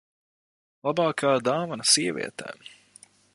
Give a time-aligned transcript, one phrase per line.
[0.87, 2.67] Labākā dāvana sievietēm.